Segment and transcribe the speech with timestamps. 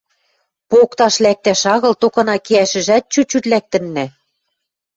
[0.69, 4.05] Покташ лӓктӓш агыл, токына кеӓшӹжӓт чуть-чуть лӓктӹннӓ...